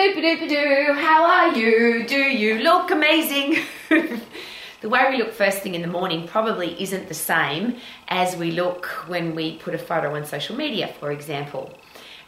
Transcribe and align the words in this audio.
Doo, 0.00 0.94
how 0.94 1.24
are 1.24 1.54
you? 1.54 2.06
Do 2.06 2.16
you 2.16 2.60
look 2.60 2.90
amazing? 2.90 3.58
the 4.80 4.88
way 4.88 5.10
we 5.10 5.18
look 5.18 5.30
first 5.30 5.58
thing 5.58 5.74
in 5.74 5.82
the 5.82 5.88
morning 5.88 6.26
probably 6.26 6.82
isn't 6.82 7.06
the 7.08 7.14
same 7.14 7.76
as 8.08 8.34
we 8.34 8.50
look 8.50 8.86
when 9.08 9.34
we 9.34 9.58
put 9.58 9.74
a 9.74 9.78
photo 9.78 10.16
on 10.16 10.24
social 10.24 10.56
media, 10.56 10.88
for 10.98 11.12
example. 11.12 11.70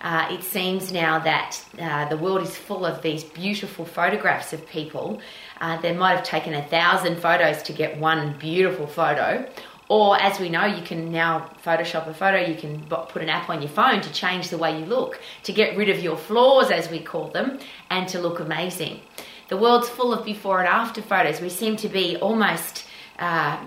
Uh, 0.03 0.29
it 0.31 0.43
seems 0.43 0.93
now 0.93 1.19
that 1.21 1.65
uh, 1.81 2.07
the 2.11 2.17
world 2.19 2.43
is 2.43 2.55
full 2.55 2.85
of 2.85 3.01
these 3.01 3.25
beautiful 3.25 3.87
photographs 3.87 4.53
of 4.53 4.69
people. 4.69 5.23
Uh, 5.59 5.81
they 5.81 5.95
might 5.95 6.17
have 6.17 6.25
taken 6.25 6.53
a 6.53 6.63
thousand 6.67 7.17
photos 7.17 7.63
to 7.63 7.73
get 7.73 7.97
one 7.97 8.37
beautiful 8.39 8.87
photo, 8.87 9.49
or, 9.89 10.21
as 10.21 10.41
we 10.41 10.49
know, 10.49 10.65
you 10.65 10.83
can 10.83 11.13
now 11.13 11.51
Photoshop 11.65 12.07
a 12.07 12.15
photo, 12.15 12.39
you 12.39 12.55
can 12.55 12.83
put 12.85 13.23
an 13.23 13.29
app 13.29 13.51
on 13.51 13.61
your 13.61 13.71
phone 13.71 14.01
to 14.01 14.13
change 14.13 14.49
the 14.49 14.59
way 14.59 14.79
you 14.79 14.87
look, 14.87 15.21
to 15.43 15.53
get 15.53 15.77
rid 15.77 15.89
of 15.89 16.03
your 16.03 16.17
flaws, 16.17 16.71
as 16.71 16.91
we 16.91 17.01
call 17.01 17.29
them, 17.29 17.59
and 17.91 18.09
to 18.09 18.19
look 18.19 18.41
amazing. 18.41 19.01
The 19.49 19.57
world's 19.57 19.89
full 19.89 20.15
of 20.15 20.25
before 20.25 20.61
and 20.61 20.69
after 20.69 21.03
photos. 21.03 21.41
We 21.41 21.51
seem 21.51 21.77
to 21.77 21.89
be 21.89 22.17
almost. 22.17 22.87
Uh, 23.19 23.63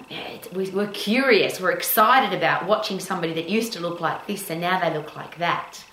we're 0.54 0.88
curious, 0.88 1.62
we're 1.62 1.72
excited 1.72 2.36
about 2.36 2.66
watching 2.66 3.00
somebody 3.00 3.32
that 3.34 3.48
used 3.48 3.72
to 3.74 3.80
look 3.80 4.02
like 4.02 4.26
this 4.26 4.50
and 4.50 4.60
now 4.60 4.80
they 4.80 4.94
look 4.94 5.16
like 5.16 5.38
that. 5.38 5.86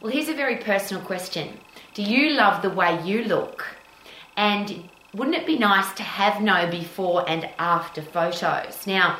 Well, 0.00 0.12
here's 0.12 0.28
a 0.28 0.34
very 0.34 0.58
personal 0.58 1.02
question 1.02 1.58
Do 1.94 2.02
you 2.02 2.30
love 2.30 2.62
the 2.62 2.70
way 2.70 3.02
you 3.04 3.24
look? 3.24 3.66
And 4.36 4.88
wouldn't 5.14 5.36
it 5.36 5.46
be 5.46 5.58
nice 5.58 5.92
to 5.94 6.02
have 6.02 6.42
no 6.42 6.70
before 6.70 7.28
and 7.28 7.48
after 7.58 8.02
photos? 8.02 8.86
Now, 8.86 9.18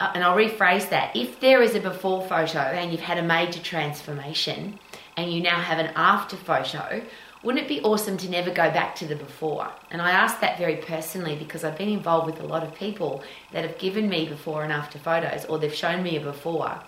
Uh, 0.00 0.12
and 0.14 0.22
I'll 0.22 0.36
rephrase 0.36 0.90
that. 0.90 1.16
If 1.16 1.40
there 1.40 1.62
is 1.62 1.74
a 1.74 1.80
before 1.80 2.22
photo 2.22 2.60
and 2.60 2.92
you've 2.92 3.00
had 3.00 3.18
a 3.18 3.22
major 3.22 3.60
transformation 3.60 4.78
and 5.16 5.32
you 5.32 5.42
now 5.42 5.60
have 5.60 5.78
an 5.78 5.92
after 5.96 6.36
photo, 6.36 7.02
wouldn't 7.42 7.64
it 7.64 7.68
be 7.68 7.80
awesome 7.82 8.16
to 8.18 8.30
never 8.30 8.50
go 8.50 8.70
back 8.70 8.94
to 8.96 9.06
the 9.06 9.16
before? 9.16 9.68
And 9.90 10.02
I 10.02 10.10
ask 10.10 10.40
that 10.40 10.58
very 10.58 10.76
personally 10.76 11.36
because 11.36 11.64
I've 11.64 11.78
been 11.78 11.88
involved 11.88 12.26
with 12.26 12.40
a 12.40 12.46
lot 12.46 12.62
of 12.62 12.74
people 12.74 13.22
that 13.52 13.64
have 13.64 13.78
given 13.78 14.08
me 14.08 14.28
before 14.28 14.64
and 14.64 14.72
after 14.72 14.98
photos, 14.98 15.44
or 15.44 15.58
they've 15.58 15.74
shown 15.74 16.02
me 16.02 16.16
a 16.16 16.20
before, 16.20 16.80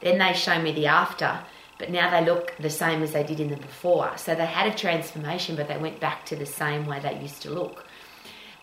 then 0.00 0.18
they 0.18 0.32
show 0.32 0.60
me 0.60 0.72
the 0.72 0.86
after, 0.86 1.40
but 1.78 1.90
now 1.90 2.10
they 2.10 2.24
look 2.24 2.54
the 2.58 2.70
same 2.70 3.02
as 3.02 3.12
they 3.12 3.24
did 3.24 3.40
in 3.40 3.50
the 3.50 3.56
before. 3.56 4.16
So 4.16 4.34
they 4.34 4.46
had 4.46 4.72
a 4.72 4.76
transformation, 4.76 5.56
but 5.56 5.68
they 5.68 5.78
went 5.78 6.00
back 6.00 6.24
to 6.26 6.36
the 6.36 6.46
same 6.46 6.86
way 6.86 7.00
they 7.00 7.20
used 7.20 7.42
to 7.42 7.50
look. 7.50 7.85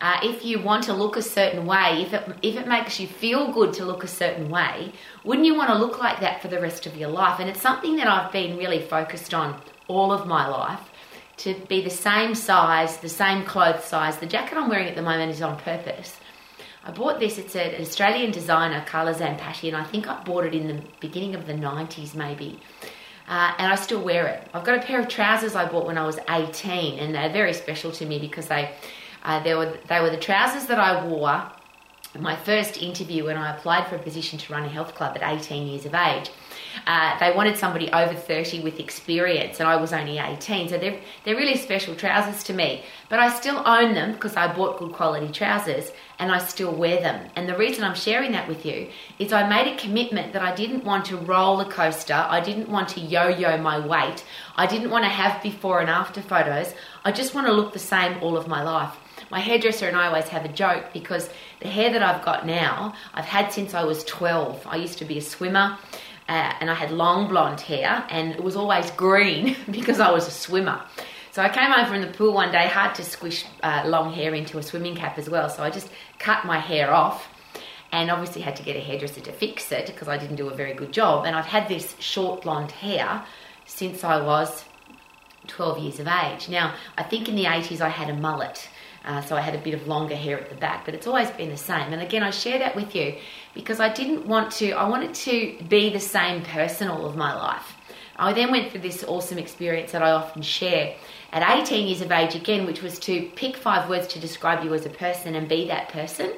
Uh, 0.03 0.19
if 0.21 0.43
you 0.43 0.59
want 0.59 0.83
to 0.83 0.91
look 0.91 1.15
a 1.15 1.21
certain 1.21 1.65
way, 1.65 2.01
if 2.01 2.13
it, 2.13 2.27
if 2.41 2.57
it 2.57 2.67
makes 2.67 2.99
you 2.99 3.07
feel 3.07 3.53
good 3.53 3.71
to 3.71 3.85
look 3.85 4.03
a 4.03 4.07
certain 4.07 4.49
way, 4.49 4.91
wouldn't 5.23 5.47
you 5.47 5.55
want 5.55 5.69
to 5.69 5.77
look 5.77 5.97
like 5.97 6.19
that 6.19 6.41
for 6.41 6.49
the 6.49 6.59
rest 6.59 6.85
of 6.85 6.97
your 6.97 7.07
life? 7.07 7.39
And 7.39 7.49
it's 7.49 7.61
something 7.61 7.95
that 7.95 8.07
I've 8.07 8.29
been 8.29 8.57
really 8.57 8.81
focused 8.81 9.33
on 9.33 9.61
all 9.87 10.11
of 10.11 10.27
my 10.27 10.45
life 10.45 10.81
to 11.37 11.55
be 11.69 11.81
the 11.81 11.89
same 11.89 12.35
size, 12.35 12.97
the 12.97 13.07
same 13.07 13.45
clothes 13.45 13.85
size. 13.85 14.17
The 14.17 14.25
jacket 14.25 14.57
I'm 14.57 14.67
wearing 14.67 14.89
at 14.89 14.97
the 14.97 15.01
moment 15.01 15.31
is 15.31 15.41
on 15.41 15.57
purpose. 15.57 16.19
I 16.83 16.91
bought 16.91 17.21
this, 17.21 17.37
it's 17.37 17.55
an 17.55 17.79
Australian 17.79 18.31
designer, 18.31 18.83
Carla 18.85 19.13
Zampatti, 19.13 19.69
and 19.69 19.77
I 19.77 19.85
think 19.85 20.09
I 20.09 20.21
bought 20.23 20.43
it 20.43 20.53
in 20.53 20.67
the 20.67 20.83
beginning 20.99 21.33
of 21.33 21.47
the 21.47 21.53
90s 21.53 22.13
maybe. 22.13 22.59
Uh, 23.25 23.53
and 23.57 23.71
I 23.71 23.75
still 23.75 24.03
wear 24.03 24.27
it. 24.27 24.49
I've 24.53 24.65
got 24.65 24.77
a 24.77 24.81
pair 24.81 24.99
of 24.99 25.07
trousers 25.07 25.55
I 25.55 25.65
bought 25.71 25.85
when 25.85 25.97
I 25.97 26.05
was 26.05 26.19
18, 26.29 26.99
and 26.99 27.15
they're 27.15 27.31
very 27.31 27.53
special 27.53 27.93
to 27.93 28.05
me 28.05 28.19
because 28.19 28.49
they 28.49 28.69
uh, 29.23 29.41
they, 29.43 29.55
were, 29.55 29.77
they 29.87 29.99
were 29.99 30.09
the 30.09 30.17
trousers 30.17 30.65
that 30.67 30.79
I 30.79 31.05
wore 31.05 31.51
my 32.19 32.35
first 32.35 32.77
interview 32.77 33.25
when 33.25 33.37
I 33.37 33.55
applied 33.55 33.87
for 33.87 33.95
a 33.95 33.99
position 33.99 34.37
to 34.37 34.53
run 34.53 34.63
a 34.63 34.69
health 34.69 34.93
club 34.93 35.17
at 35.17 35.23
18 35.23 35.67
years 35.67 35.85
of 35.85 35.95
age. 35.95 36.29
Uh, 36.85 37.17
they 37.19 37.35
wanted 37.35 37.57
somebody 37.57 37.91
over 37.91 38.13
30 38.13 38.61
with 38.61 38.79
experience, 38.79 39.59
and 39.59 39.67
I 39.67 39.77
was 39.77 39.93
only 39.93 40.19
18. 40.19 40.69
So 40.69 40.77
they're, 40.77 40.99
they're 41.23 41.35
really 41.35 41.57
special 41.57 41.95
trousers 41.95 42.43
to 42.43 42.53
me. 42.53 42.83
But 43.09 43.19
I 43.19 43.29
still 43.33 43.63
own 43.65 43.93
them 43.93 44.13
because 44.13 44.35
I 44.35 44.53
bought 44.53 44.77
good 44.77 44.93
quality 44.93 45.31
trousers 45.31 45.91
and 46.19 46.31
I 46.31 46.37
still 46.37 46.73
wear 46.73 46.99
them. 46.99 47.29
And 47.35 47.49
the 47.49 47.57
reason 47.57 47.83
I'm 47.83 47.95
sharing 47.95 48.31
that 48.33 48.47
with 48.47 48.65
you 48.65 48.89
is 49.17 49.33
I 49.33 49.47
made 49.47 49.73
a 49.73 49.77
commitment 49.77 50.33
that 50.33 50.41
I 50.41 50.53
didn't 50.53 50.83
want 50.83 51.05
to 51.05 51.17
roller 51.17 51.65
coaster, 51.65 52.13
I 52.13 52.39
didn't 52.39 52.69
want 52.69 52.89
to 52.89 52.99
yo 52.99 53.27
yo 53.27 53.57
my 53.57 53.85
weight, 53.85 54.23
I 54.55 54.67
didn't 54.67 54.91
want 54.91 55.03
to 55.03 55.09
have 55.09 55.41
before 55.41 55.79
and 55.79 55.89
after 55.89 56.21
photos. 56.21 56.73
I 57.03 57.11
just 57.11 57.33
want 57.33 57.47
to 57.47 57.53
look 57.53 57.73
the 57.73 57.79
same 57.79 58.21
all 58.21 58.37
of 58.37 58.47
my 58.47 58.61
life 58.63 58.95
my 59.33 59.39
hairdresser 59.39 59.87
and 59.87 59.97
I 59.97 60.05
always 60.05 60.27
have 60.27 60.45
a 60.45 60.53
joke 60.63 60.93
because 60.93 61.27
the 61.59 61.67
hair 61.67 61.91
that 61.91 62.03
I've 62.03 62.23
got 62.23 62.45
now, 62.45 62.93
I've 63.15 63.25
had 63.25 63.51
since 63.51 63.73
I 63.73 63.83
was 63.83 64.03
12. 64.03 64.67
I 64.67 64.75
used 64.75 64.99
to 64.99 65.05
be 65.05 65.17
a 65.17 65.21
swimmer. 65.21 65.79
Uh, 66.29 66.53
and 66.59 66.69
I 66.69 66.75
had 66.75 66.91
long 66.91 67.27
blonde 67.27 67.59
hair, 67.59 68.05
and 68.09 68.31
it 68.31 68.41
was 68.41 68.55
always 68.55 68.89
green 68.91 69.57
because 69.71 69.99
I 69.99 70.09
was 70.11 70.25
a 70.25 70.31
swimmer. 70.31 70.81
So 71.31 71.41
I 71.41 71.49
came 71.49 71.69
home 71.69 71.85
from 71.87 72.01
the 72.01 72.15
pool 72.17 72.31
one 72.31 72.51
day, 72.51 72.67
hard 72.67 72.95
to 72.95 73.03
squish 73.03 73.43
uh, 73.61 73.83
long 73.87 74.13
hair 74.13 74.33
into 74.33 74.57
a 74.57 74.63
swimming 74.63 74.95
cap 74.95 75.17
as 75.17 75.29
well. 75.29 75.49
So 75.49 75.63
I 75.63 75.69
just 75.69 75.89
cut 76.19 76.45
my 76.45 76.59
hair 76.59 76.93
off 76.93 77.27
and 77.91 78.09
obviously 78.09 78.41
had 78.41 78.55
to 78.57 78.63
get 78.63 78.77
a 78.77 78.79
hairdresser 78.79 79.19
to 79.21 79.33
fix 79.33 79.71
it 79.71 79.87
because 79.87 80.07
I 80.07 80.17
didn't 80.17 80.37
do 80.37 80.47
a 80.47 80.55
very 80.55 80.75
good 80.75 80.93
job. 80.93 81.25
And 81.25 81.35
I've 81.35 81.51
had 81.57 81.67
this 81.67 81.95
short 81.99 82.43
blonde 82.43 82.71
hair 82.71 83.25
since 83.65 84.03
I 84.03 84.21
was 84.21 84.63
12 85.47 85.79
years 85.79 85.99
of 85.99 86.07
age. 86.07 86.49
Now, 86.49 86.75
I 86.97 87.03
think 87.03 87.27
in 87.27 87.35
the 87.35 87.45
80s 87.45 87.81
I 87.81 87.89
had 87.89 88.09
a 88.09 88.13
mullet. 88.13 88.69
Uh, 89.05 89.21
so 89.21 89.35
I 89.35 89.41
had 89.41 89.53
a 89.53 89.57
bit 89.57 89.73
of 89.73 89.87
longer 89.87 90.15
hair 90.15 90.39
at 90.39 90.49
the 90.49 90.55
back, 90.55 90.85
but 90.85 90.93
it's 90.93 91.07
always 91.07 91.29
been 91.31 91.49
the 91.49 91.57
same. 91.57 91.91
And 91.91 92.01
again, 92.01 92.23
I 92.23 92.29
share 92.29 92.59
that 92.59 92.75
with 92.75 92.95
you 92.95 93.15
because 93.53 93.79
I 93.79 93.89
didn't 93.89 94.25
want 94.25 94.51
to, 94.53 94.71
I 94.71 94.87
wanted 94.87 95.13
to 95.13 95.57
be 95.67 95.89
the 95.89 95.99
same 95.99 96.43
person 96.43 96.87
all 96.87 97.05
of 97.05 97.15
my 97.15 97.35
life. 97.35 97.75
I 98.15 98.31
then 98.31 98.51
went 98.51 98.71
through 98.71 98.81
this 98.81 99.03
awesome 99.03 99.37
experience 99.37 99.91
that 99.91 100.03
I 100.03 100.11
often 100.11 100.41
share 100.41 100.95
at 101.31 101.61
18 101.63 101.87
years 101.87 102.01
of 102.01 102.11
age 102.11 102.35
again, 102.35 102.65
which 102.65 102.81
was 102.81 102.99
to 102.99 103.29
pick 103.35 103.57
five 103.57 103.89
words 103.89 104.07
to 104.07 104.19
describe 104.19 104.63
you 104.63 104.73
as 104.73 104.85
a 104.85 104.89
person 104.89 105.35
and 105.35 105.49
be 105.49 105.67
that 105.67 105.89
person. 105.89 106.31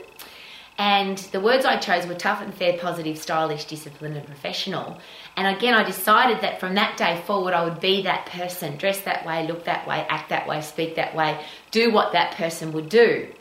And 0.77 1.17
the 1.17 1.39
words 1.39 1.63
I 1.63 1.77
chose 1.77 2.05
were 2.05 2.15
tough 2.15 2.41
and 2.41 2.53
fair, 2.53 2.77
positive, 2.77 3.17
stylish, 3.17 3.63
disciplined, 3.65 4.17
and 4.17 4.25
professional. 4.25 4.97
And 5.37 5.55
again, 5.55 5.73
I 5.73 5.83
decided 5.83 6.41
that 6.41 6.59
from 6.59 6.75
that 6.75 6.97
day 6.97 7.21
forward, 7.25 7.53
I 7.53 7.63
would 7.63 7.79
be 7.79 8.01
that 8.01 8.25
person, 8.25 8.75
dress 8.75 9.01
that 9.01 9.25
way, 9.25 9.47
look 9.47 9.63
that 9.65 9.87
way, 9.87 10.05
act 10.09 10.29
that 10.29 10.47
way, 10.47 10.61
speak 10.61 10.95
that 10.95 11.15
way, 11.15 11.39
do 11.71 11.91
what 11.91 12.11
that 12.11 12.35
person 12.35 12.73
would 12.73 12.89
do. 12.89 13.31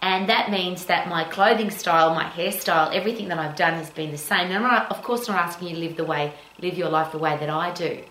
And 0.00 0.28
that 0.28 0.50
means 0.50 0.86
that 0.86 1.08
my 1.08 1.22
clothing 1.22 1.70
style, 1.70 2.12
my 2.16 2.24
hairstyle, 2.24 2.92
everything 2.92 3.28
that 3.28 3.38
I've 3.38 3.54
done 3.54 3.74
has 3.74 3.90
been 3.90 4.10
the 4.10 4.18
same. 4.18 4.46
And 4.46 4.54
I'm 4.54 4.62
not, 4.62 4.90
of 4.90 5.02
course, 5.04 5.28
not 5.28 5.38
asking 5.38 5.68
you 5.68 5.74
to 5.76 5.80
live 5.80 5.96
the 5.96 6.04
way, 6.04 6.32
live 6.60 6.76
your 6.76 6.88
life 6.88 7.12
the 7.12 7.18
way 7.18 7.36
that 7.36 7.48
I 7.48 7.72
do. 7.72 8.02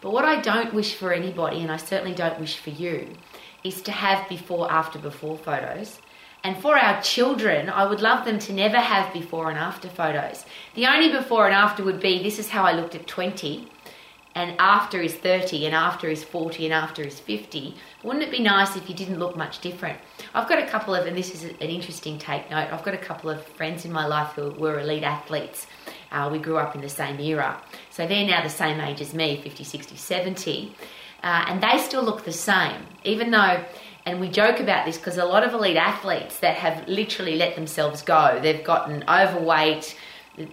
But 0.00 0.12
what 0.12 0.24
I 0.24 0.40
don't 0.40 0.72
wish 0.72 0.94
for 0.94 1.12
anybody, 1.12 1.60
and 1.60 1.72
I 1.72 1.76
certainly 1.76 2.14
don't 2.14 2.38
wish 2.38 2.58
for 2.58 2.70
you, 2.70 3.08
is 3.64 3.82
to 3.82 3.92
have 3.92 4.28
before, 4.28 4.70
after, 4.70 5.00
before 5.00 5.36
photos 5.36 6.00
and 6.44 6.56
for 6.58 6.76
our 6.76 7.00
children, 7.02 7.70
I 7.70 7.86
would 7.86 8.00
love 8.00 8.24
them 8.24 8.38
to 8.40 8.52
never 8.52 8.78
have 8.78 9.12
before 9.12 9.50
and 9.50 9.58
after 9.58 9.88
photos. 9.88 10.44
The 10.74 10.86
only 10.86 11.12
before 11.12 11.46
and 11.46 11.54
after 11.54 11.84
would 11.84 12.00
be 12.00 12.22
this 12.22 12.38
is 12.38 12.48
how 12.48 12.64
I 12.64 12.72
looked 12.72 12.96
at 12.96 13.06
20, 13.06 13.68
and 14.34 14.56
after 14.58 15.00
is 15.00 15.14
30, 15.14 15.66
and 15.66 15.74
after 15.74 16.08
is 16.08 16.24
40, 16.24 16.64
and 16.64 16.74
after 16.74 17.02
is 17.02 17.20
50. 17.20 17.76
Wouldn't 18.02 18.24
it 18.24 18.30
be 18.30 18.40
nice 18.40 18.76
if 18.76 18.88
you 18.88 18.94
didn't 18.94 19.18
look 19.18 19.36
much 19.36 19.60
different? 19.60 19.98
I've 20.34 20.48
got 20.48 20.58
a 20.58 20.66
couple 20.66 20.94
of, 20.94 21.06
and 21.06 21.16
this 21.16 21.34
is 21.34 21.44
an 21.44 21.56
interesting 21.58 22.18
take 22.18 22.50
note, 22.50 22.72
I've 22.72 22.82
got 22.82 22.94
a 22.94 22.98
couple 22.98 23.30
of 23.30 23.44
friends 23.44 23.84
in 23.84 23.92
my 23.92 24.06
life 24.06 24.32
who 24.34 24.50
were 24.52 24.80
elite 24.80 25.04
athletes. 25.04 25.66
Uh, 26.10 26.28
we 26.32 26.38
grew 26.38 26.56
up 26.56 26.74
in 26.74 26.80
the 26.80 26.88
same 26.88 27.20
era. 27.20 27.62
So 27.90 28.06
they're 28.06 28.26
now 28.26 28.42
the 28.42 28.48
same 28.48 28.80
age 28.80 29.00
as 29.00 29.14
me 29.14 29.40
50, 29.40 29.64
60, 29.64 29.96
70. 29.96 30.74
Uh, 31.22 31.44
and 31.48 31.62
they 31.62 31.78
still 31.78 32.02
look 32.02 32.24
the 32.24 32.32
same, 32.32 32.86
even 33.04 33.30
though 33.30 33.64
and 34.04 34.20
we 34.20 34.28
joke 34.28 34.60
about 34.60 34.84
this 34.84 34.96
because 34.96 35.16
a 35.16 35.24
lot 35.24 35.44
of 35.44 35.54
elite 35.54 35.76
athletes 35.76 36.40
that 36.40 36.56
have 36.56 36.86
literally 36.88 37.36
let 37.36 37.54
themselves 37.54 38.02
go, 38.02 38.38
they've 38.42 38.64
gotten 38.64 39.04
overweight, 39.08 39.96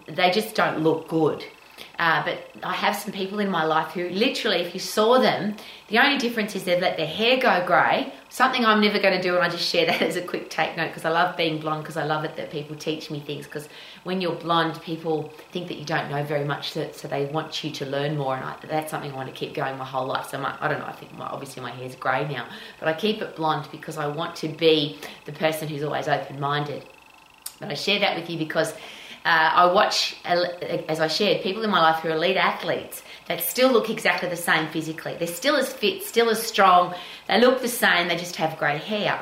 they 0.08 0.32
just 0.32 0.56
don't 0.56 0.80
look 0.80 1.08
good. 1.08 1.44
Uh, 1.98 2.24
but 2.24 2.52
I 2.64 2.74
have 2.74 2.96
some 2.96 3.12
people 3.12 3.40
in 3.40 3.50
my 3.50 3.64
life 3.64 3.92
who 3.92 4.10
literally, 4.10 4.58
if 4.58 4.74
you 4.74 4.80
saw 4.80 5.20
them, 5.20 5.56
the 5.88 6.00
only 6.00 6.18
difference 6.18 6.56
is 6.56 6.64
they've 6.64 6.82
let 6.82 6.98
their 6.98 7.08
hair 7.08 7.38
go 7.40 7.66
grey. 7.66 8.14
Something 8.32 8.64
I'm 8.64 8.80
never 8.80 9.00
going 9.00 9.16
to 9.16 9.22
do, 9.22 9.34
and 9.34 9.44
I 9.44 9.50
just 9.50 9.68
share 9.68 9.88
that 9.88 10.02
as 10.04 10.16
a 10.16 10.22
quick 10.22 10.52
take 10.52 10.78
note 10.78 10.90
because 10.90 11.04
I 11.04 11.10
love 11.10 11.36
being 11.36 11.60
blonde 11.60 11.82
because 11.82 11.98
I 11.98 12.04
love 12.04 12.24
it 12.24 12.36
that 12.36 12.52
people 12.52 12.76
teach 12.76 13.10
me 13.10 13.20
things. 13.20 13.46
Because 13.46 13.68
when 14.04 14.22
you're 14.22 14.36
blonde, 14.36 14.80
people 14.84 15.34
think 15.52 15.68
that 15.68 15.78
you 15.78 15.86
don't 15.86 16.12
know 16.12 16.24
very 16.24 16.46
much, 16.46 16.72
so, 16.72 17.08
they 17.08 17.26
want 17.26 17.64
you 17.64 17.72
to 17.72 17.86
learn 17.88 18.16
more. 18.18 18.36
And 18.36 18.46
I, 18.46 18.56
that's 18.68 18.92
something 18.92 19.12
I 19.12 19.16
want 19.16 19.30
to 19.30 19.36
keep 19.36 19.56
going 19.56 19.78
my 19.80 19.86
whole 19.86 20.06
life. 20.06 20.30
So 20.30 20.40
my, 20.40 20.56
I 20.62 20.68
don't 20.68 20.80
know, 20.80 20.86
I 20.86 20.92
think 20.92 21.12
my, 21.18 21.26
obviously 21.26 21.64
my 21.64 21.72
hair's 21.72 21.96
grey 21.96 22.28
now, 22.28 22.48
but 22.80 22.88
I 22.88 22.94
keep 22.94 23.20
it 23.24 23.36
blonde 23.36 23.68
because 23.72 23.98
I 23.98 24.06
want 24.06 24.36
to 24.38 24.48
be 24.48 25.00
the 25.26 25.32
person 25.32 25.68
who's 25.68 25.82
always 25.82 26.08
open 26.08 26.40
minded. 26.40 26.86
But 27.60 27.70
I 27.70 27.74
share 27.74 28.00
that 28.00 28.16
with 28.16 28.30
you 28.30 28.38
because 28.38 28.74
uh, 29.26 29.52
I 29.54 29.72
watch, 29.74 30.16
as 30.24 31.00
I 31.00 31.08
shared, 31.08 31.44
people 31.44 31.64
in 31.64 31.70
my 31.70 31.82
life 31.82 32.02
who 32.02 32.10
are 32.10 32.14
elite 32.16 32.38
athletes 32.38 33.04
that 33.28 33.42
still 33.42 33.72
look 33.72 33.90
exactly 33.90 34.30
the 34.30 34.36
same 34.36 34.68
physically. 34.70 35.16
They're 35.18 35.28
still 35.28 35.56
as 35.56 35.72
fit, 35.72 36.04
still 36.04 36.30
as 36.30 36.42
strong. 36.42 36.96
They 37.28 37.40
look 37.40 37.62
the 37.62 37.68
same, 37.68 38.08
they 38.08 38.16
just 38.16 38.38
have 38.38 38.58
grey 38.58 38.78
hair. 38.78 39.22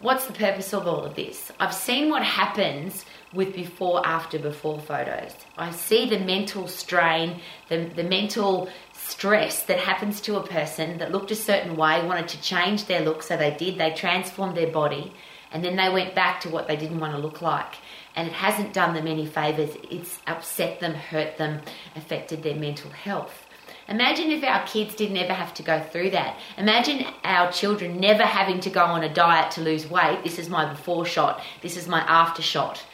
what's 0.00 0.26
the 0.26 0.32
purpose 0.32 0.72
of 0.72 0.86
all 0.86 1.04
of 1.04 1.14
this? 1.14 1.52
I've 1.58 1.74
seen 1.74 2.08
what 2.10 2.22
happens 2.22 3.04
with 3.32 3.54
before, 3.54 4.06
after, 4.06 4.38
before 4.38 4.78
photos. 4.80 5.34
I 5.56 5.70
see 5.70 6.08
the 6.08 6.18
mental 6.18 6.66
strain, 6.66 7.40
the, 7.68 7.90
the 7.94 8.02
mental 8.02 8.68
stress 8.92 9.62
that 9.64 9.78
happens 9.78 10.20
to 10.22 10.36
a 10.36 10.46
person 10.46 10.98
that 10.98 11.12
looked 11.12 11.30
a 11.30 11.36
certain 11.36 11.76
way, 11.76 12.04
wanted 12.04 12.28
to 12.28 12.40
change 12.42 12.86
their 12.86 13.00
look, 13.00 13.22
so 13.22 13.36
they 13.36 13.54
did, 13.56 13.78
they 13.78 13.92
transformed 13.92 14.56
their 14.56 14.70
body, 14.70 15.12
and 15.52 15.64
then 15.64 15.76
they 15.76 15.88
went 15.88 16.14
back 16.14 16.40
to 16.40 16.48
what 16.48 16.68
they 16.68 16.76
didn't 16.76 17.00
want 17.00 17.14
to 17.14 17.18
look 17.18 17.42
like. 17.42 17.76
And 18.16 18.28
it 18.28 18.34
hasn't 18.34 18.72
done 18.72 18.94
them 18.94 19.06
any 19.06 19.26
favours, 19.26 19.76
it's 19.90 20.18
upset 20.26 20.80
them, 20.80 20.94
hurt 20.94 21.36
them, 21.36 21.60
affected 21.96 22.42
their 22.42 22.56
mental 22.56 22.90
health. 22.90 23.46
Imagine 23.88 24.30
if 24.30 24.44
our 24.44 24.64
kids 24.66 24.94
didn't 24.94 25.16
ever 25.16 25.32
have 25.32 25.52
to 25.54 25.64
go 25.64 25.80
through 25.80 26.10
that. 26.10 26.38
Imagine 26.56 27.06
our 27.24 27.50
children 27.50 27.98
never 27.98 28.22
having 28.22 28.60
to 28.60 28.70
go 28.70 28.84
on 28.84 29.02
a 29.02 29.12
diet 29.12 29.50
to 29.52 29.62
lose 29.62 29.90
weight. 29.90 30.22
This 30.22 30.38
is 30.38 30.48
my 30.48 30.70
before 30.70 31.04
shot, 31.04 31.42
this 31.60 31.76
is 31.76 31.88
my 31.88 32.00
after 32.02 32.40
shot. 32.40 32.84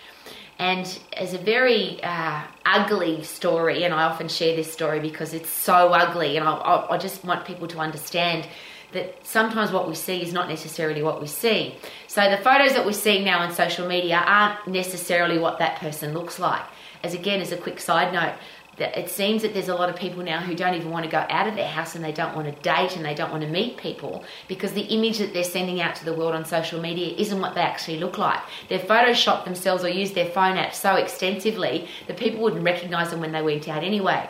And 0.59 0.87
it's 1.13 1.35
a 1.35 1.39
very 1.39 2.03
uh, 2.03 2.41
ugly 2.65 3.23
story, 3.25 3.85
and 3.85 3.93
I 3.93 4.05
often 4.05 4.29
share 4.29 4.57
this 4.57 4.73
story 4.73 5.01
because 5.01 5.35
it's 5.35 5.51
so 5.51 5.93
ugly, 5.93 6.39
and 6.39 6.49
I, 6.49 6.87
I 6.89 6.97
just 6.97 7.25
want 7.25 7.45
people 7.45 7.69
to 7.69 7.79
understand 7.79 8.49
that 8.93 9.27
sometimes 9.27 9.73
what 9.73 9.89
we 9.89 9.95
see 9.95 10.23
is 10.23 10.33
not 10.33 10.49
necessarily 10.49 11.03
what 11.03 11.21
we 11.21 11.27
see. 11.27 11.75
So 12.07 12.31
the 12.31 12.39
photos 12.39 12.73
that 12.73 12.85
we're 12.85 12.93
seeing 12.93 13.25
now 13.25 13.41
on 13.41 13.53
social 13.53 13.87
media 13.87 14.23
aren't 14.25 14.67
necessarily 14.67 15.39
what 15.39 15.59
that 15.59 15.79
person 15.79 16.15
looks 16.15 16.39
like. 16.39 16.63
As 17.03 17.15
again, 17.15 17.41
as 17.41 17.53
a 17.53 17.57
quick 17.57 17.81
side 17.81 18.13
note, 18.13 18.35
it 18.79 19.09
seems 19.09 19.43
that 19.43 19.55
there's 19.55 19.69
a 19.69 19.75
lot 19.75 19.89
of 19.89 19.97
people 19.97 20.23
now 20.23 20.41
who 20.41 20.55
don't 20.55 20.75
even 20.75 20.91
want 20.91 21.05
to 21.05 21.11
go 21.11 21.25
out 21.31 21.47
of 21.47 21.55
their 21.55 21.69
house 21.69 21.95
and 21.95 22.05
they 22.05 22.13
don't 22.13 22.37
want 22.37 22.47
to 22.47 22.63
date 22.63 22.97
and 22.97 23.05
they 23.05 23.15
don't 23.15 23.31
want 23.31 23.43
to 23.43 23.49
meet 23.49 23.79
people 23.79 24.23
because 24.49 24.73
the 24.73 24.83
image 24.83 25.19
that 25.19 25.33
they're 25.33 25.45
sending 25.45 25.81
out 25.81 25.95
to 25.97 26.05
the 26.05 26.13
world 26.13 26.35
on 26.35 26.45
social 26.45 26.81
media 26.81 27.15
isn't 27.17 27.41
what 27.41 27.55
they 27.55 27.63
actually 27.63 27.99
look 27.99 28.19
like. 28.19 28.41
They've 28.69 28.81
photoshopped 28.81 29.45
themselves 29.45 29.83
or 29.83 29.89
used 29.89 30.15
their 30.15 30.29
phone 30.31 30.59
app 30.59 30.75
so 30.75 30.97
extensively 30.97 31.89
that 32.07 32.19
people 32.19 32.43
wouldn't 32.43 32.65
recognize 32.65 33.11
them 33.11 33.21
when 33.21 33.33
they 33.33 33.43
went 33.43 33.67
out 33.69 33.83
anyway. 33.83 34.29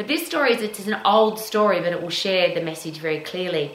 But 0.00 0.08
this 0.08 0.26
story 0.26 0.54
is 0.54 0.62
it's 0.62 0.86
an 0.86 0.98
old 1.04 1.38
story, 1.38 1.80
but 1.80 1.92
it 1.92 2.00
will 2.00 2.08
share 2.08 2.54
the 2.54 2.62
message 2.62 2.96
very 2.96 3.20
clearly. 3.20 3.72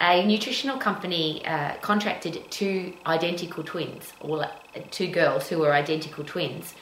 A 0.00 0.24
nutritional 0.24 0.78
company 0.78 1.44
uh, 1.44 1.74
contracted 1.82 2.50
two 2.50 2.94
identical 3.06 3.62
twins, 3.62 4.14
or 4.20 4.46
two 4.90 5.08
girls 5.08 5.50
who 5.50 5.58
were 5.58 5.74
identical 5.74 6.24
twins 6.24 6.74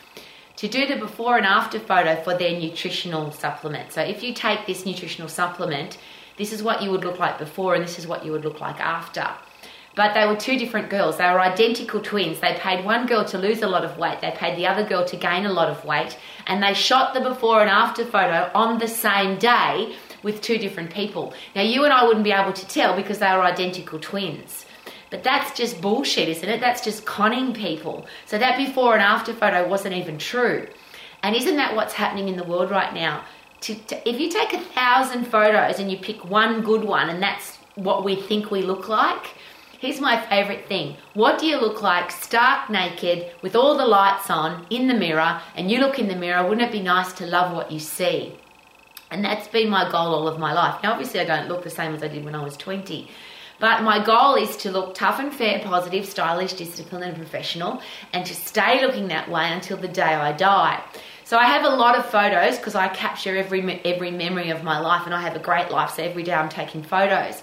to 0.54 0.68
do 0.68 0.86
the 0.86 0.94
before 0.94 1.36
and 1.36 1.44
after 1.44 1.80
photo 1.80 2.14
for 2.22 2.38
their 2.38 2.60
nutritional 2.60 3.32
supplement. 3.32 3.90
So 3.90 4.02
if 4.02 4.22
you 4.22 4.32
take 4.32 4.66
this 4.66 4.86
nutritional 4.86 5.28
supplement, 5.28 5.98
this 6.36 6.52
is 6.52 6.62
what 6.62 6.80
you 6.80 6.92
would 6.92 7.02
look 7.02 7.18
like 7.18 7.40
before 7.40 7.74
and 7.74 7.82
this 7.82 7.98
is 7.98 8.06
what 8.06 8.24
you 8.24 8.30
would 8.30 8.44
look 8.44 8.60
like 8.60 8.78
after. 8.78 9.28
But 9.96 10.12
they 10.12 10.26
were 10.26 10.36
two 10.36 10.58
different 10.58 10.90
girls. 10.90 11.16
They 11.16 11.24
were 11.24 11.40
identical 11.40 12.00
twins. 12.00 12.38
They 12.38 12.54
paid 12.60 12.84
one 12.84 13.06
girl 13.06 13.24
to 13.24 13.38
lose 13.38 13.62
a 13.62 13.66
lot 13.66 13.84
of 13.84 13.98
weight, 13.98 14.20
they 14.20 14.30
paid 14.30 14.56
the 14.56 14.66
other 14.66 14.84
girl 14.84 15.04
to 15.06 15.16
gain 15.16 15.46
a 15.46 15.52
lot 15.52 15.68
of 15.68 15.84
weight, 15.84 16.16
and 16.46 16.62
they 16.62 16.74
shot 16.74 17.14
the 17.14 17.20
before 17.20 17.62
and 17.62 17.70
after 17.70 18.04
photo 18.04 18.50
on 18.54 18.78
the 18.78 18.86
same 18.86 19.38
day 19.38 19.96
with 20.22 20.42
two 20.42 20.58
different 20.58 20.90
people. 20.92 21.32
Now, 21.54 21.62
you 21.62 21.84
and 21.84 21.92
I 21.92 22.04
wouldn't 22.04 22.24
be 22.24 22.32
able 22.32 22.52
to 22.52 22.68
tell 22.68 22.94
because 22.94 23.18
they 23.18 23.32
were 23.32 23.42
identical 23.42 23.98
twins. 23.98 24.66
But 25.08 25.22
that's 25.22 25.56
just 25.56 25.80
bullshit, 25.80 26.28
isn't 26.28 26.48
it? 26.48 26.60
That's 26.60 26.84
just 26.84 27.06
conning 27.06 27.54
people. 27.54 28.06
So 28.26 28.36
that 28.38 28.58
before 28.58 28.94
and 28.94 29.02
after 29.02 29.32
photo 29.32 29.66
wasn't 29.66 29.94
even 29.94 30.18
true. 30.18 30.66
And 31.22 31.34
isn't 31.34 31.56
that 31.56 31.74
what's 31.74 31.94
happening 31.94 32.28
in 32.28 32.36
the 32.36 32.44
world 32.44 32.70
right 32.70 32.92
now? 32.92 33.24
To, 33.62 33.74
to, 33.74 34.08
if 34.08 34.20
you 34.20 34.28
take 34.28 34.52
a 34.52 34.60
thousand 34.60 35.24
photos 35.26 35.78
and 35.78 35.90
you 35.90 35.96
pick 35.96 36.28
one 36.28 36.60
good 36.60 36.84
one 36.84 37.08
and 37.08 37.22
that's 37.22 37.56
what 37.76 38.04
we 38.04 38.16
think 38.16 38.50
we 38.50 38.62
look 38.62 38.88
like, 38.88 39.34
here's 39.78 40.00
my 40.00 40.20
favorite 40.26 40.66
thing. 40.66 40.96
What 41.14 41.38
do 41.38 41.46
you 41.46 41.60
look 41.60 41.82
like 41.82 42.10
stark 42.10 42.70
naked 42.70 43.32
with 43.42 43.54
all 43.54 43.76
the 43.76 43.86
lights 43.86 44.30
on 44.30 44.66
in 44.70 44.88
the 44.88 44.94
mirror 44.94 45.40
and 45.54 45.70
you 45.70 45.80
look 45.80 45.98
in 45.98 46.08
the 46.08 46.16
mirror? 46.16 46.46
Wouldn't 46.46 46.66
it 46.66 46.72
be 46.72 46.82
nice 46.82 47.12
to 47.14 47.26
love 47.26 47.54
what 47.54 47.70
you 47.70 47.78
see? 47.78 48.34
And 49.10 49.24
that's 49.24 49.48
been 49.48 49.68
my 49.68 49.84
goal 49.90 50.14
all 50.14 50.28
of 50.28 50.38
my 50.38 50.52
life. 50.52 50.82
Now, 50.82 50.92
obviously, 50.92 51.20
I 51.20 51.24
don't 51.24 51.48
look 51.48 51.62
the 51.62 51.70
same 51.70 51.94
as 51.94 52.02
I 52.02 52.08
did 52.08 52.24
when 52.24 52.34
I 52.34 52.42
was 52.42 52.56
20, 52.56 53.08
but 53.60 53.82
my 53.82 54.04
goal 54.04 54.34
is 54.34 54.56
to 54.58 54.70
look 54.70 54.94
tough 54.94 55.20
and 55.20 55.32
fair, 55.32 55.60
positive, 55.60 56.06
stylish, 56.06 56.54
disciplined, 56.54 57.04
and 57.04 57.16
professional, 57.16 57.80
and 58.12 58.26
to 58.26 58.34
stay 58.34 58.84
looking 58.84 59.08
that 59.08 59.30
way 59.30 59.50
until 59.52 59.76
the 59.76 59.88
day 59.88 60.02
I 60.02 60.32
die. 60.32 60.82
So 61.24 61.38
I 61.38 61.44
have 61.44 61.64
a 61.64 61.68
lot 61.68 61.98
of 61.98 62.06
photos 62.06 62.56
because 62.56 62.74
I 62.74 62.88
capture 62.88 63.36
every 63.36 63.80
every 63.84 64.10
memory 64.10 64.50
of 64.50 64.62
my 64.62 64.78
life, 64.78 65.06
and 65.06 65.14
I 65.14 65.22
have 65.22 65.36
a 65.36 65.40
great 65.40 65.70
life. 65.70 65.94
So 65.94 66.02
every 66.02 66.22
day 66.22 66.32
I'm 66.32 66.48
taking 66.48 66.82
photos. 66.82 67.42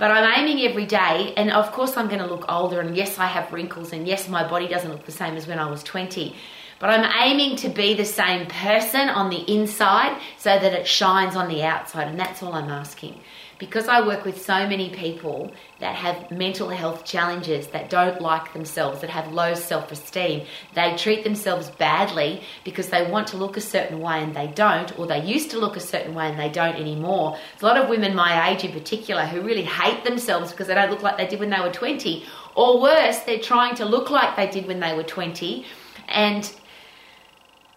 But 0.00 0.10
I'm 0.10 0.24
aiming 0.40 0.64
every 0.66 0.86
day, 0.86 1.34
and 1.36 1.50
of 1.50 1.72
course 1.72 1.98
I'm 1.98 2.08
going 2.08 2.22
to 2.22 2.26
look 2.26 2.50
older. 2.50 2.80
And 2.80 2.96
yes, 2.96 3.18
I 3.18 3.26
have 3.26 3.52
wrinkles, 3.52 3.92
and 3.92 4.08
yes, 4.08 4.30
my 4.30 4.48
body 4.48 4.66
doesn't 4.66 4.90
look 4.90 5.04
the 5.04 5.12
same 5.12 5.36
as 5.36 5.46
when 5.46 5.58
I 5.58 5.70
was 5.70 5.82
20. 5.82 6.34
But 6.80 6.90
I'm 6.90 7.12
aiming 7.22 7.56
to 7.58 7.68
be 7.68 7.94
the 7.94 8.04
same 8.04 8.46
person 8.46 9.08
on 9.08 9.30
the 9.30 9.42
inside 9.52 10.20
so 10.38 10.58
that 10.58 10.72
it 10.72 10.86
shines 10.86 11.36
on 11.36 11.48
the 11.48 11.62
outside, 11.62 12.08
and 12.08 12.18
that's 12.18 12.42
all 12.42 12.54
I'm 12.54 12.70
asking 12.70 13.20
because 13.60 13.88
I 13.88 14.04
work 14.04 14.24
with 14.24 14.42
so 14.42 14.66
many 14.66 14.88
people 14.88 15.52
that 15.80 15.94
have 15.94 16.30
mental 16.30 16.70
health 16.70 17.04
challenges, 17.04 17.66
that 17.68 17.90
don't 17.90 18.20
like 18.20 18.54
themselves, 18.54 19.02
that 19.02 19.10
have 19.10 19.30
low 19.32 19.52
self 19.54 19.92
esteem, 19.92 20.46
they 20.74 20.96
treat 20.96 21.22
themselves 21.22 21.68
badly 21.68 22.40
because 22.64 22.88
they 22.88 23.08
want 23.08 23.28
to 23.28 23.36
look 23.36 23.58
a 23.58 23.60
certain 23.60 24.00
way 24.00 24.22
and 24.22 24.34
they 24.34 24.46
don't, 24.46 24.98
or 24.98 25.06
they 25.06 25.22
used 25.22 25.50
to 25.50 25.58
look 25.58 25.76
a 25.76 25.80
certain 25.80 26.14
way 26.14 26.30
and 26.30 26.40
they 26.40 26.48
don't 26.48 26.76
anymore. 26.76 27.36
There's 27.52 27.62
a 27.62 27.66
lot 27.66 27.76
of 27.76 27.90
women 27.90 28.14
my 28.14 28.50
age 28.50 28.64
in 28.64 28.72
particular 28.72 29.26
who 29.26 29.42
really 29.42 29.64
hate 29.64 30.04
themselves 30.04 30.50
because 30.50 30.66
they 30.66 30.74
don't 30.74 30.90
look 30.90 31.02
like 31.02 31.18
they 31.18 31.28
did 31.28 31.38
when 31.38 31.50
they 31.50 31.60
were 31.60 31.70
20, 31.70 32.24
or 32.54 32.80
worse, 32.80 33.18
they're 33.20 33.38
trying 33.38 33.74
to 33.76 33.84
look 33.84 34.08
like 34.08 34.36
they 34.36 34.48
did 34.48 34.66
when 34.66 34.80
they 34.80 34.96
were 34.96 35.04
20 35.04 35.66
and 36.08 36.50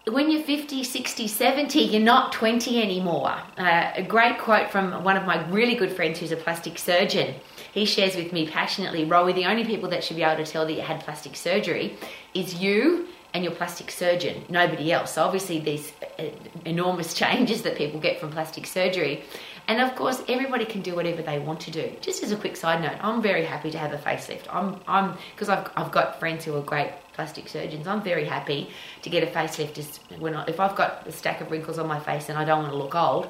when 0.06 0.30
you're 0.30 0.42
50, 0.42 0.84
60, 0.84 1.28
70, 1.28 1.80
you're 1.80 2.02
not 2.02 2.32
20 2.32 2.82
anymore. 2.82 3.34
Uh, 3.56 3.92
a 3.94 4.02
great 4.02 4.38
quote 4.38 4.70
from 4.70 5.02
one 5.02 5.16
of 5.16 5.24
my 5.24 5.46
really 5.48 5.74
good 5.74 5.92
friends 5.92 6.18
who's 6.18 6.32
a 6.32 6.36
plastic 6.36 6.78
surgeon. 6.78 7.34
He 7.72 7.86
shares 7.86 8.14
with 8.14 8.32
me 8.32 8.46
passionately, 8.46 9.06
Rowie, 9.06 9.34
the 9.34 9.46
only 9.46 9.64
people 9.64 9.88
that 9.90 10.04
should 10.04 10.16
be 10.16 10.22
able 10.22 10.44
to 10.44 10.50
tell 10.50 10.66
that 10.66 10.74
you 10.74 10.82
had 10.82 11.00
plastic 11.00 11.36
surgery 11.36 11.96
is 12.34 12.54
you 12.54 13.08
and 13.32 13.42
your 13.42 13.52
plastic 13.52 13.90
surgeon, 13.90 14.44
nobody 14.48 14.92
else. 14.92 15.14
So 15.14 15.24
obviously 15.24 15.58
these 15.58 15.92
uh, 16.18 16.24
enormous 16.64 17.14
changes 17.22 17.62
that 17.62 17.76
people 17.76 17.98
get 17.98 18.20
from 18.20 18.30
plastic 18.30 18.66
surgery. 18.66 19.24
And 19.66 19.80
of 19.80 19.96
course, 19.96 20.22
everybody 20.28 20.66
can 20.66 20.82
do 20.82 20.94
whatever 20.94 21.22
they 21.22 21.38
want 21.38 21.60
to 21.60 21.70
do. 21.70 21.90
Just 22.02 22.22
as 22.22 22.30
a 22.30 22.36
quick 22.36 22.56
side 22.56 22.82
note, 22.82 22.98
I'm 23.00 23.22
very 23.22 23.44
happy 23.44 23.70
to 23.70 23.78
have 23.78 23.94
a 23.94 23.98
facelift. 23.98 24.42
I'm, 24.50 24.78
I'm, 24.86 25.16
because 25.34 25.48
I've, 25.48 25.70
I've 25.74 25.90
got 25.90 26.20
friends 26.20 26.44
who 26.44 26.54
are 26.56 26.62
great 26.62 26.92
plastic 27.14 27.48
surgeons. 27.48 27.86
I'm 27.86 28.02
very 28.02 28.24
happy 28.24 28.70
to 29.02 29.10
get 29.10 29.22
a 29.22 29.26
facelift. 29.26 29.74
Just 29.74 30.00
when 30.18 30.34
I, 30.34 30.44
if 30.46 30.60
I've 30.60 30.76
got 30.76 31.06
a 31.06 31.12
stack 31.12 31.40
of 31.40 31.50
wrinkles 31.50 31.78
on 31.78 31.86
my 31.86 32.00
face 32.00 32.28
and 32.28 32.38
I 32.38 32.44
don't 32.44 32.62
want 32.62 32.72
to 32.72 32.78
look 32.78 32.94
old, 32.94 33.28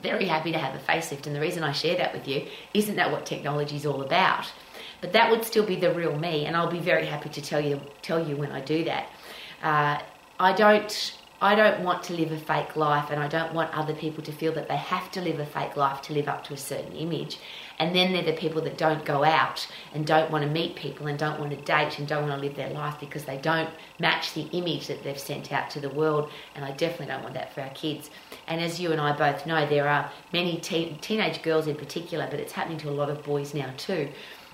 very 0.00 0.26
happy 0.26 0.52
to 0.52 0.58
have 0.58 0.74
a 0.74 0.78
facelift. 0.78 1.26
And 1.26 1.34
the 1.34 1.40
reason 1.40 1.64
I 1.64 1.72
share 1.72 1.96
that 1.96 2.12
with 2.12 2.28
you 2.28 2.46
isn't 2.74 2.96
that 2.96 3.10
what 3.10 3.26
technology 3.26 3.76
is 3.76 3.86
all 3.86 4.02
about, 4.02 4.52
but 5.00 5.12
that 5.12 5.30
would 5.30 5.44
still 5.44 5.66
be 5.66 5.76
the 5.76 5.92
real 5.92 6.16
me, 6.16 6.46
and 6.46 6.56
I'll 6.56 6.70
be 6.70 6.78
very 6.78 7.06
happy 7.06 7.28
to 7.30 7.42
tell 7.42 7.60
you 7.60 7.80
tell 8.02 8.26
you 8.26 8.36
when 8.36 8.52
I 8.52 8.60
do 8.60 8.84
that. 8.84 9.08
Uh, 9.62 9.98
I 10.38 10.52
don't 10.52 11.16
I 11.42 11.54
don't 11.54 11.82
want 11.82 12.02
to 12.04 12.12
live 12.12 12.32
a 12.32 12.38
fake 12.38 12.76
life 12.76 13.10
and 13.10 13.18
I 13.18 13.26
don't 13.26 13.54
want 13.54 13.74
other 13.74 13.94
people 13.94 14.22
to 14.24 14.32
feel 14.32 14.52
that 14.52 14.68
they 14.68 14.76
have 14.76 15.10
to 15.12 15.22
live 15.22 15.40
a 15.40 15.46
fake 15.46 15.74
life 15.74 16.02
to 16.02 16.12
live 16.12 16.28
up 16.28 16.44
to 16.44 16.54
a 16.54 16.56
certain 16.58 16.92
image. 16.92 17.38
And 17.80 17.96
then 17.96 18.12
they're 18.12 18.22
the 18.22 18.34
people 18.34 18.60
that 18.62 18.76
don't 18.76 19.06
go 19.06 19.24
out 19.24 19.66
and 19.94 20.06
don't 20.06 20.30
want 20.30 20.44
to 20.44 20.50
meet 20.50 20.76
people 20.76 21.06
and 21.06 21.18
don't 21.18 21.40
want 21.40 21.50
to 21.52 21.56
date 21.56 21.98
and 21.98 22.06
don't 22.06 22.28
want 22.28 22.38
to 22.38 22.46
live 22.46 22.54
their 22.54 22.68
life 22.68 23.00
because 23.00 23.24
they 23.24 23.38
don't 23.38 23.70
match 23.98 24.34
the 24.34 24.42
image 24.52 24.86
that 24.88 25.02
they've 25.02 25.18
sent 25.18 25.50
out 25.50 25.70
to 25.70 25.80
the 25.80 25.88
world. 25.88 26.30
And 26.54 26.62
I 26.62 26.72
definitely 26.72 27.06
don't 27.06 27.22
want 27.22 27.34
that 27.34 27.54
for 27.54 27.62
our 27.62 27.70
kids. 27.70 28.10
And 28.46 28.60
as 28.60 28.78
you 28.78 28.92
and 28.92 29.00
I 29.00 29.16
both 29.16 29.46
know, 29.46 29.66
there 29.66 29.88
are 29.88 30.12
many 30.30 30.58
te- 30.58 30.98
teenage 31.00 31.42
girls 31.42 31.66
in 31.66 31.74
particular, 31.74 32.28
but 32.30 32.38
it's 32.38 32.52
happening 32.52 32.76
to 32.80 32.90
a 32.90 32.92
lot 32.92 33.08
of 33.08 33.24
boys 33.24 33.54
now 33.54 33.72
too, 33.78 34.10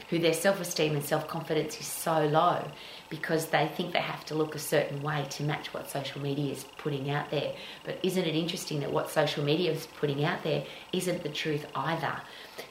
who 0.08 0.20
their 0.20 0.32
self 0.32 0.60
esteem 0.60 0.94
and 0.94 1.04
self 1.04 1.26
confidence 1.26 1.80
is 1.80 1.86
so 1.86 2.26
low 2.26 2.64
because 3.08 3.46
they 3.46 3.68
think 3.68 3.92
they 3.92 4.00
have 4.00 4.24
to 4.26 4.34
look 4.34 4.54
a 4.54 4.58
certain 4.58 5.02
way 5.02 5.26
to 5.30 5.42
match 5.42 5.72
what 5.72 5.88
social 5.88 6.20
media 6.20 6.52
is 6.52 6.64
putting 6.78 7.10
out 7.10 7.30
there. 7.30 7.52
But 7.84 7.98
isn't 8.02 8.24
it 8.24 8.34
interesting 8.34 8.80
that 8.80 8.92
what 8.92 9.10
social 9.10 9.44
media 9.44 9.72
is 9.72 9.86
putting 9.98 10.24
out 10.24 10.42
there 10.42 10.64
isn't 10.92 11.22
the 11.22 11.28
truth 11.28 11.66
either? 11.74 12.20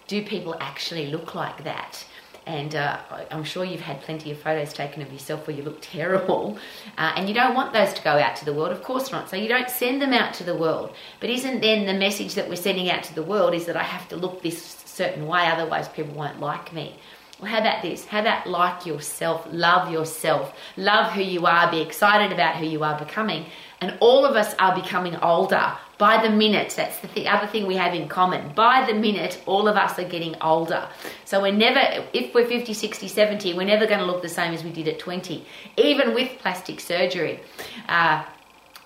Do 0.08 0.24
people 0.24 0.56
actually 0.60 1.08
look 1.08 1.36
like 1.36 1.64
that? 1.64 2.06
and 2.48 2.76
uh, 2.76 3.00
I'm 3.32 3.44
sure 3.44 3.66
you've 3.66 3.82
had 3.82 4.02
plenty 4.02 4.32
of 4.32 4.38
photos 4.38 4.72
taken 4.72 5.02
of 5.02 5.12
yourself 5.12 5.48
where 5.48 5.56
you 5.56 5.64
look 5.64 5.80
terrible, 5.82 6.58
uh, 6.98 7.14
and 7.16 7.28
you 7.28 7.34
don't 7.34 7.56
want 7.56 7.74
those 7.74 7.94
to 7.94 8.04
go 8.04 8.12
out 8.12 8.36
to 8.38 8.46
the 8.46 8.54
world, 8.54 8.72
of 8.72 8.84
course 8.84 9.12
not. 9.12 9.30
So 9.30 9.36
you 9.36 9.48
don't 9.48 9.70
send 9.70 10.02
them 10.02 10.14
out 10.14 10.34
to 10.36 10.44
the 10.44 10.56
world. 10.56 10.94
But 11.20 11.30
isn't 11.30 11.62
then 11.62 11.86
the 11.86 11.94
message 11.94 12.36
that 12.36 12.48
we're 12.48 12.56
sending 12.56 12.90
out 12.90 13.04
to 13.04 13.16
the 13.16 13.24
world 13.24 13.54
is 13.54 13.66
that 13.66 13.76
I 13.76 13.84
have 13.84 14.08
to 14.10 14.16
look 14.16 14.42
this 14.42 14.62
certain 14.86 15.28
way, 15.28 15.48
otherwise 15.48 15.88
people 15.90 16.14
won't 16.14 16.40
like 16.40 16.72
me? 16.72 16.96
Well, 17.40 17.52
how 17.52 17.60
about 17.60 17.82
this? 17.82 18.06
How 18.06 18.22
about 18.22 18.48
like 18.48 18.86
yourself, 18.86 19.46
love 19.52 19.92
yourself, 19.92 20.54
love 20.78 21.12
who 21.12 21.22
you 21.22 21.46
are, 21.46 21.70
be 21.70 21.82
excited 21.82 22.32
about 22.32 22.56
who 22.56 22.66
you 22.66 22.84
are 22.84 22.98
becoming. 22.98 23.46
And 23.82 23.98
all 24.00 24.26
of 24.26 24.36
us 24.36 24.56
are 24.58 24.74
becoming 24.74 25.18
older 25.18 25.74
by 25.98 26.22
the 26.22 26.30
minute, 26.30 26.74
that's 26.76 27.00
the 27.00 27.08
th- 27.08 27.28
other 27.28 27.48
thing 27.48 27.68
we 27.68 27.76
have 27.78 27.94
in 27.94 28.10
common. 28.10 28.54
By 28.54 28.86
the 28.86 28.94
minute, 28.94 29.42
all 29.46 29.68
of 29.68 29.78
us 29.78 29.98
are 29.98 30.08
getting 30.08 30.36
older. 30.42 30.88
So 31.24 31.42
we're 31.42 31.54
never, 31.54 32.06
if 32.14 32.34
we're 32.34 32.48
50, 32.48 32.74
60, 32.74 33.08
70, 33.08 33.54
we're 33.54 33.66
never 33.66 33.88
going 33.88 34.00
to 34.00 34.06
look 34.06 34.22
the 34.22 34.30
same 34.30 34.54
as 34.54 34.64
we 34.64 34.72
did 34.72 34.90
at 34.90 35.00
20, 35.00 35.46
even 35.78 36.14
with 36.14 36.38
plastic 36.40 36.82
surgery. 36.82 37.40
Uh, 37.88 38.26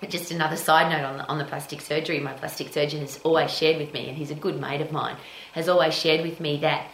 just 0.08 0.30
another 0.30 0.56
side 0.56 0.90
note 0.90 1.04
on 1.04 1.18
the, 1.18 1.26
on 1.26 1.38
the 1.38 1.44
plastic 1.44 1.80
surgery. 1.80 2.20
My 2.20 2.32
plastic 2.32 2.72
surgeon 2.72 3.00
has 3.00 3.18
always 3.24 3.50
shared 3.50 3.78
with 3.78 3.92
me, 3.92 4.08
and 4.08 4.16
he's 4.16 4.30
a 4.30 4.36
good 4.36 4.60
mate 4.60 4.80
of 4.80 4.92
mine, 4.92 5.16
has 5.52 5.68
always 5.68 5.94
shared 5.94 6.22
with 6.22 6.38
me 6.38 6.60
that 6.60 6.86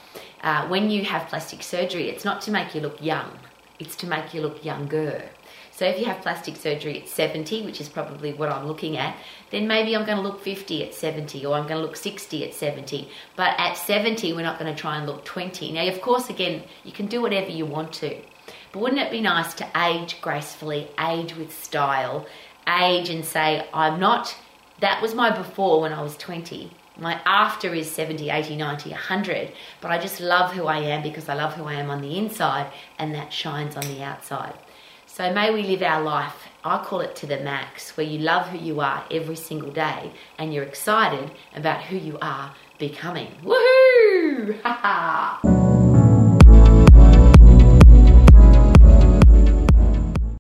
uh, 0.43 0.66
when 0.69 0.90
you 0.90 1.05
have 1.05 1.28
plastic 1.28 1.62
surgery, 1.62 2.09
it's 2.09 2.25
not 2.25 2.40
to 2.43 2.50
make 2.50 2.75
you 2.75 2.81
look 2.81 3.00
young, 3.02 3.38
it's 3.78 3.97
to 3.97 4.07
make 4.07 4.35
you 4.35 4.40
look 4.40 4.64
younger. 4.64 5.23
So 5.76 5.85
if 5.85 5.99
you 5.99 6.07
have 6.07 6.23
plastic 6.23 6.57
surgery 6.57 7.02
at 7.02 7.07
70, 7.07 7.62
which 7.66 7.83
is 7.83 7.88
probably 7.90 8.33
what 8.33 8.49
I'm 8.49 8.66
looking 8.66 8.97
at, 8.97 9.14
then 9.50 9.69
maybe 9.69 9.95
I'm 9.95 10.07
going 10.07 10.16
to 10.16 10.23
look 10.23 10.40
50 10.40 10.83
at 10.85 10.95
70 10.95 11.45
or 11.45 11.55
I'm 11.55 11.66
going 11.66 11.76
to 11.76 11.87
look 11.87 11.97
60 11.97 12.47
at 12.47 12.55
70. 12.55 13.11
But 13.37 13.55
at 13.59 13.75
70, 13.75 14.33
we're 14.33 14.40
not 14.40 14.59
going 14.59 14.75
to 14.75 14.81
try 14.81 14.97
and 14.97 15.07
look 15.07 15.26
20. 15.26 15.73
Now, 15.73 15.87
of 15.87 16.00
course, 16.00 16.31
again, 16.31 16.62
you 16.83 16.93
can 16.93 17.09
do 17.09 17.21
whatever 17.21 17.50
you 17.50 17.66
want 17.66 17.93
to. 17.95 18.19
But 18.73 18.81
wouldn't 18.81 19.02
it 19.02 19.11
be 19.11 19.21
nice 19.21 19.52
to 19.52 19.69
age 19.76 20.23
gracefully, 20.23 20.88
age 20.99 21.37
with 21.37 21.52
style, 21.52 22.26
age 22.66 23.11
and 23.11 23.23
say, 23.23 23.69
I'm 23.75 24.00
not, 24.00 24.35
that 24.81 25.02
was 25.02 25.14
my 25.14 25.31
before 25.37 25.83
when 25.83 25.93
I 25.93 26.02
was 26.02 26.16
20. 26.16 26.71
My 26.99 27.21
after 27.25 27.75
is 27.75 27.91
70, 27.91 28.31
80, 28.31 28.57
90, 28.57 28.91
100. 28.91 29.53
But 29.81 29.91
I 29.91 29.99
just 29.99 30.21
love 30.21 30.53
who 30.53 30.67
I 30.67 30.79
am 30.79 31.03
because 31.03 31.29
I 31.29 31.35
love 31.35 31.55
who 31.55 31.65
I 31.65 31.75
am 31.75 31.91
on 31.91 32.00
the 32.00 32.17
inside 32.19 32.73
and 32.99 33.15
that 33.15 33.33
shines 33.33 33.76
on 33.76 33.83
the 33.83 34.03
outside. 34.03 34.55
So 35.07 35.33
may 35.33 35.53
we 35.53 35.62
live 35.62 35.83
our 35.83 36.03
life, 36.03 36.49
I 36.65 36.83
call 36.85 37.00
it 37.00 37.17
to 37.17 37.26
the 37.26 37.38
max, 37.38 37.97
where 37.97 38.07
you 38.07 38.19
love 38.19 38.49
who 38.49 38.59
you 38.59 38.81
are 38.81 39.05
every 39.11 39.37
single 39.37 39.71
day 39.71 40.12
and 40.38 40.53
you're 40.53 40.65
excited 40.65 41.31
about 41.55 41.85
who 41.85 41.97
you 41.97 42.19
are 42.21 42.55
becoming. 42.79 43.29
Woohoo! 43.43 44.61